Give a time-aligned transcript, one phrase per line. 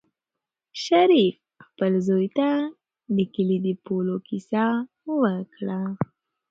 [0.83, 2.49] شریف خپل زوی ته
[3.15, 4.65] د کلي د پولو کیسه
[5.21, 5.81] وکړه.